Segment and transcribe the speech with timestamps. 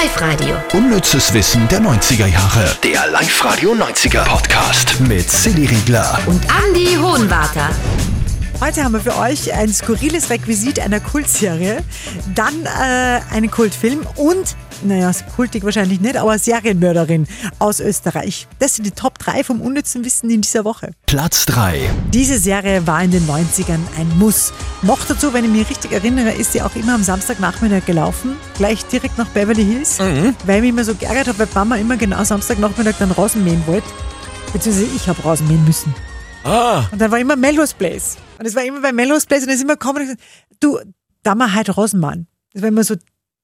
[0.00, 0.56] Live-Radio.
[0.72, 2.76] Unnützes Wissen der 90er Jahre.
[2.82, 6.18] Der Live-Radio 90er Podcast mit Silly Riegler.
[6.26, 7.70] Und Andy Hohenwarter.
[8.60, 11.84] Heute haben wir für euch ein skurriles Requisit einer Kultserie,
[12.34, 17.26] dann äh, einen Kultfilm und, naja, kultig wahrscheinlich nicht, aber Serienmörderin
[17.58, 18.46] aus Österreich.
[18.58, 20.92] Das sind die Top 3 vom unnützen Wissen in dieser Woche.
[21.06, 21.90] Platz 3.
[22.12, 24.52] Diese Serie war in den 90ern ein Muss.
[24.82, 28.84] Noch dazu, wenn ich mich richtig erinnere, ist sie auch immer am Samstagnachmittag gelaufen, gleich
[28.86, 32.22] direkt nach Beverly Hills, weil ich mich immer so geärgert habe, weil Mama immer genau
[32.24, 33.86] Samstagnachmittag dann Rasen mähen wollte.
[34.52, 35.94] Beziehungsweise ich habe Rasen mähen müssen.
[36.44, 38.16] Ah, Und dann war immer Melrose Place.
[38.38, 40.20] Und es war immer bei Melrose Place und es ist immer gekommen und gesagt,
[40.60, 40.78] du,
[41.22, 42.26] da mal heute Rosenmann.
[42.52, 42.94] Das war immer so,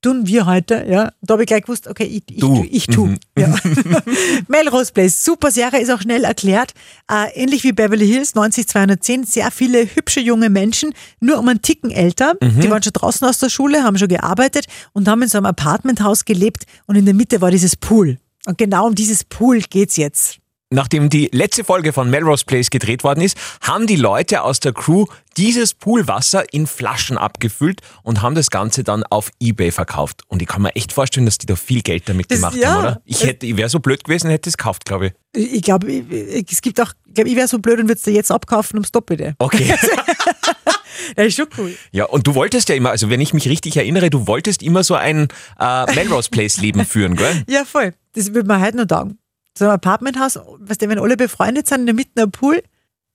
[0.03, 1.13] tun wir heute, ja.
[1.23, 3.07] Da habe ich gleich gewusst, okay, ich, ich, tu, ich tu.
[3.07, 3.19] Mhm.
[3.39, 3.55] Ja.
[4.49, 6.73] Melrose Place, super Serie, ist auch schnell erklärt.
[7.11, 11.91] Äh, ähnlich wie Beverly Hills, 90210, sehr viele hübsche junge Menschen, nur um einen Ticken
[11.91, 12.35] älter.
[12.41, 12.61] Mhm.
[12.61, 15.47] Die waren schon draußen aus der Schule, haben schon gearbeitet und haben in so einem
[15.47, 18.19] Apartmenthaus gelebt und in der Mitte war dieses Pool.
[18.47, 20.40] Und genau um dieses Pool geht's jetzt.
[20.71, 24.73] Nachdem die letzte Folge von Melrose Place gedreht worden ist, haben die Leute aus der
[24.73, 30.23] Crew dieses Poolwasser in Flaschen abgefüllt und haben das Ganze dann auf Ebay verkauft.
[30.29, 32.69] Und ich kann mir echt vorstellen, dass die da viel Geld damit Das- gemacht ja.
[32.73, 33.03] haben, oder?
[33.05, 35.55] Ich hätte, ich wäre so blöd gewesen, hätte es gekauft, glaube ich.
[35.55, 38.13] Ich glaube, es gibt auch, ich glaube, ich wäre so blöd und würde es dir
[38.13, 39.35] jetzt abkaufen ums Doppelte.
[39.39, 39.75] Okay.
[41.17, 41.75] Das ist schon cool.
[41.93, 44.85] ja, und du wolltest ja immer, also wenn ich mich richtig erinnere, du wolltest immer
[44.85, 47.43] so ein äh, Melrose Place Leben führen, gell?
[47.49, 47.95] Ja, voll.
[48.15, 49.19] Das würde man heute noch sagen.
[49.59, 52.63] So ein Apartmenthaus, weißt du, wenn alle befreundet sind, in der Mitte ein Pool,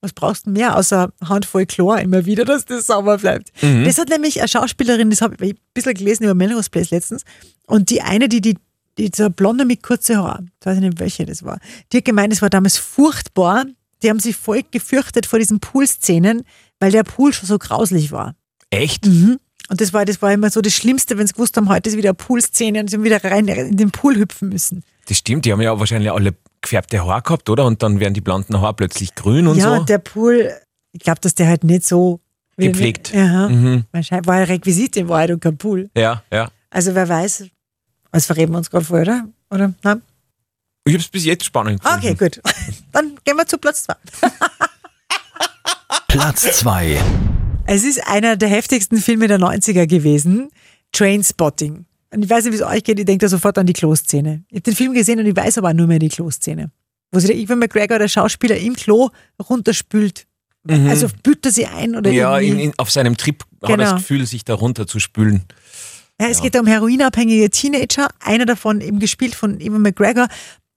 [0.00, 3.50] was brauchst du mehr außer Handvoll Chlor immer wieder, dass das sauber bleibt?
[3.86, 7.24] Das hat nämlich eine Schauspielerin, das habe ich ein bisschen gelesen über Melrose Place letztens,
[7.66, 8.56] und die eine, die, die,
[8.98, 11.58] die so Blonde mit kurzen Haaren, ich weiß nicht, welche das war,
[11.92, 13.64] die hat gemeint, es war damals furchtbar,
[14.02, 16.42] die haben sich voll gefürchtet vor diesen Poolszenen,
[16.78, 18.34] weil der Pool schon so grauslich war.
[18.70, 19.06] Echt?
[19.68, 21.96] Und das war, das war immer so das Schlimmste, wenn sie gewusst haben, heute ist
[21.96, 24.84] wieder eine Poolszene und sie haben wieder rein in den Pool hüpfen müssen.
[25.06, 27.64] Das stimmt, die haben ja wahrscheinlich alle gefärbte Haare gehabt, oder?
[27.64, 29.84] Und dann werden die blonden Haare plötzlich grün und ja, so.
[29.84, 30.52] der Pool,
[30.92, 32.20] ich glaube, dass der halt nicht so
[32.58, 33.12] Gepflegt.
[33.12, 33.84] Ja, Mhm.
[33.92, 35.90] wahrscheinlich war ein Requisit in Wahrheit und kein Pool.
[35.96, 36.48] Ja, ja.
[36.70, 37.44] Also wer weiß,
[38.10, 39.28] was verreden wir uns gerade vor, oder?
[39.50, 39.74] Oder?
[39.82, 40.00] Nein?
[40.86, 41.98] Ich habe es bis jetzt spannend gefunden.
[42.04, 42.40] Okay, gut.
[42.92, 43.94] Dann gehen wir zu Platz zwei.
[46.08, 46.98] Platz 2.
[47.66, 50.50] Es ist einer der heftigsten Filme der 90er gewesen.
[50.92, 51.84] Trainspotting.
[52.12, 54.44] Und ich weiß nicht, wie es euch geht, ich denke da sofort an die Kloszene.
[54.48, 56.70] Ich habe den Film gesehen und ich weiß aber auch nur mehr die Kloszene.
[57.12, 59.10] Wo sich der Ewan McGregor, der Schauspieler, im Klo
[59.48, 60.26] runterspült.
[60.68, 62.16] Also spült er sie ein oder Mhm.
[62.16, 63.90] Ja, in, in, auf seinem Trip hat er Genau.
[63.92, 65.44] das Gefühl, sich da runter zu spülen.
[66.20, 68.08] Ja, es geht da um heroinabhängige Teenager.
[68.20, 70.28] Einer davon eben gespielt von Ewan McGregor.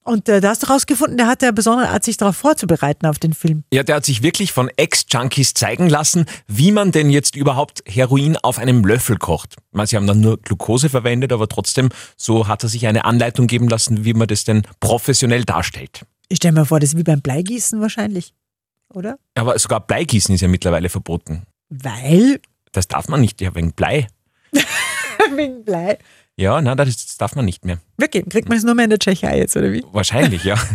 [0.09, 3.19] Und äh, da hast du rausgefunden, der hatte eine besondere Art, sich darauf vorzubereiten auf
[3.19, 3.63] den Film.
[3.71, 8.35] Ja, der hat sich wirklich von Ex-Junkies zeigen lassen, wie man denn jetzt überhaupt Heroin
[8.35, 9.57] auf einem Löffel kocht.
[9.57, 13.05] Ich meine, sie haben dann nur Glucose verwendet, aber trotzdem, so hat er sich eine
[13.05, 16.01] Anleitung geben lassen, wie man das denn professionell darstellt.
[16.27, 18.33] Ich stelle mir vor, das ist wie beim Bleigießen wahrscheinlich.
[18.91, 19.19] Oder?
[19.35, 21.43] Aber sogar Bleigießen ist ja mittlerweile verboten.
[21.69, 22.41] Weil.
[22.71, 24.07] Das darf man nicht, ja, wegen Blei.
[25.35, 25.99] Wegen Blei.
[26.39, 27.79] Ja, nein, das, das darf man nicht mehr.
[27.97, 28.23] Wirklich?
[28.29, 29.83] Kriegt man das nur mehr in der Tschechei jetzt, oder wie?
[29.91, 30.55] Wahrscheinlich, ja.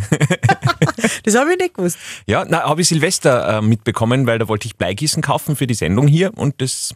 [1.25, 1.97] Das habe ich nicht gewusst.
[2.27, 5.75] Ja, na, habe ich Silvester äh, mitbekommen, weil da wollte ich Bleigießen kaufen für die
[5.75, 6.95] Sendung hier und das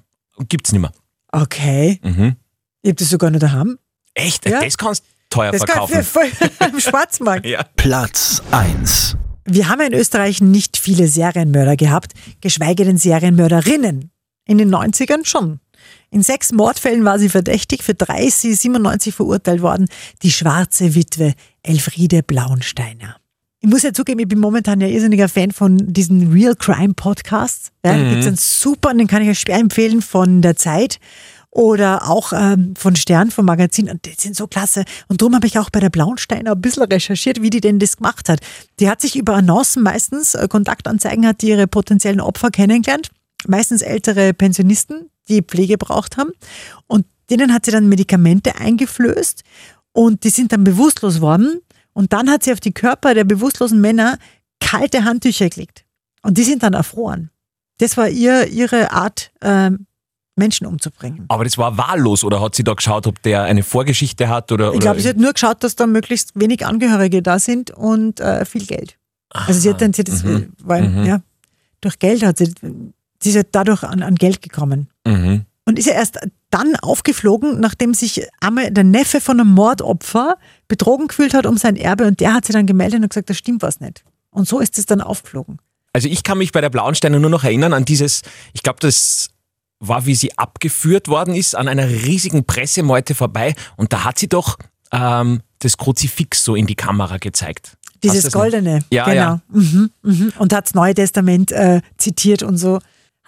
[0.49, 0.93] gibt's nicht mehr.
[1.33, 1.99] Okay.
[2.03, 2.37] Mhm.
[2.83, 3.79] Ich habe das sogar noch daheim.
[4.15, 4.47] Echt?
[4.47, 4.63] Ja.
[4.63, 6.01] Das kannst du teuer Das kann verkaufen.
[6.01, 7.47] ich voll im Schwarzmarkt.
[7.47, 7.63] ja.
[7.77, 9.17] Platz 1.
[9.47, 12.13] Wir haben in Österreich nicht viele Serienmörder gehabt,
[12.43, 14.11] geschweige denn Serienmörderinnen.
[14.47, 15.61] In den 90ern schon.
[16.11, 19.87] In sechs Mordfällen war sie verdächtig, für drei ist sie 97 verurteilt worden.
[20.23, 23.17] Die schwarze Witwe Elfriede Blauensteiner.
[23.61, 27.73] Ich muss ja zugeben, ich bin momentan ja irrsinniger Fan von diesen Real Crime Podcasts.
[27.85, 30.99] Ja, Da gibt's einen super, den kann ich euch schwer empfehlen, von der Zeit
[31.51, 33.91] oder auch ähm, von Stern, vom Magazin.
[33.91, 34.85] Und die sind so klasse.
[35.09, 37.97] Und darum habe ich auch bei der Blauensteiner ein bisschen recherchiert, wie die denn das
[37.97, 38.41] gemacht hat.
[38.79, 43.11] Die hat sich über Annoncen meistens, äh, Kontaktanzeigen hat die ihre potenziellen Opfer kennengelernt.
[43.47, 46.31] Meistens ältere Pensionisten, die Pflege braucht haben.
[46.87, 49.43] Und denen hat sie dann Medikamente eingeflößt
[49.93, 51.61] und die sind dann bewusstlos worden.
[51.93, 54.19] Und dann hat sie auf die Körper der bewusstlosen Männer
[54.61, 55.85] kalte Handtücher gelegt.
[56.23, 57.31] Und die sind dann erfroren.
[57.79, 59.87] Das war ihr, ihre Art, ähm,
[60.37, 61.25] Menschen umzubringen.
[61.29, 64.73] Aber das war wahllos oder hat sie da geschaut, ob der eine Vorgeschichte hat oder?
[64.73, 68.45] Ich glaube, sie hat nur geschaut, dass da möglichst wenig Angehörige da sind und äh,
[68.45, 68.97] viel Geld.
[69.31, 70.53] Also sie hat dann, sie hat das, Mhm.
[70.63, 71.05] weil, Mhm.
[71.05, 71.21] ja,
[71.81, 72.53] durch Geld hat sie,
[73.21, 74.89] sie ist ja dadurch an, an Geld gekommen.
[75.09, 75.45] Mhm.
[75.65, 76.19] Und ist ja erst
[76.49, 81.77] dann aufgeflogen, nachdem sich einmal der Neffe von einem Mordopfer betrogen gefühlt hat um sein
[81.77, 84.03] Erbe und der hat sie dann gemeldet und gesagt, da stimmt was nicht.
[84.31, 85.59] Und so ist es dann aufgeflogen.
[85.93, 88.23] Also ich kann mich bei der Blauensteiner nur noch erinnern an dieses,
[88.55, 89.29] ich glaube, das
[89.79, 94.29] war, wie sie abgeführt worden ist, an einer riesigen Pressemeute vorbei und da hat sie
[94.29, 94.57] doch
[94.91, 97.77] ähm, das Kruzifix so in die Kamera gezeigt.
[98.03, 98.33] Dieses?
[98.33, 98.85] Goldene.
[98.91, 99.15] Ja, genau.
[99.15, 99.41] ja.
[99.49, 100.33] Mhm, mhm.
[100.39, 102.79] Und hat das Neue Testament äh, zitiert und so.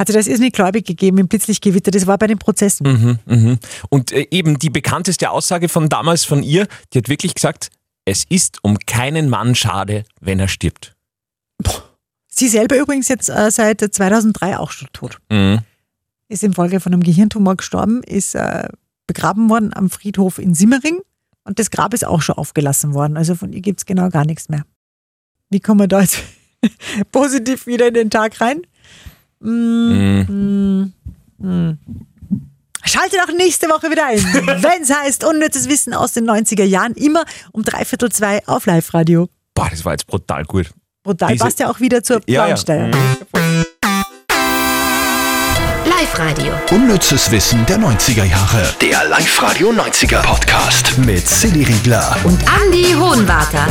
[0.00, 1.90] Hatte das irrsinnig gläubig gegeben im Blitzlichtgewitter.
[1.90, 3.18] Das war bei den Prozessen.
[3.26, 3.58] Mhm, mhm.
[3.90, 7.68] Und äh, eben die bekannteste Aussage von damals von ihr, die hat wirklich gesagt,
[8.06, 10.96] es ist um keinen Mann schade, wenn er stirbt.
[12.28, 15.18] Sie selber übrigens jetzt äh, seit 2003 auch schon tot.
[15.30, 15.58] Mhm.
[16.28, 18.68] Ist infolge von einem Gehirntumor gestorben, ist äh,
[19.06, 21.00] begraben worden am Friedhof in Simmering
[21.44, 23.18] und das Grab ist auch schon aufgelassen worden.
[23.18, 24.64] Also von ihr gibt es genau gar nichts mehr.
[25.50, 26.22] Wie kommen wir da jetzt
[27.12, 28.62] positiv wieder in den Tag rein?
[29.42, 30.92] Mm, mm,
[31.38, 31.78] mm.
[32.84, 34.18] Schaltet auch nächste Woche wieder ein,
[34.62, 39.28] wenn es heißt Unnützes Wissen aus den 90er Jahren, immer um dreiviertel zwei auf Live-Radio.
[39.54, 40.70] Boah, das war jetzt brutal gut.
[41.02, 42.56] Brutal, Diese- passt ja auch wieder zur Ja, ja.
[42.56, 42.92] Mhm.
[45.86, 46.52] Live-Radio.
[46.70, 48.74] Unnützes Wissen der 90er Jahre.
[48.80, 52.14] Der Live-Radio 90er Podcast mit Silly Riegler.
[52.24, 53.66] Und Andy Hohenwarter.